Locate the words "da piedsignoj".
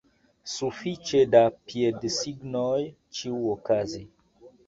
1.35-2.79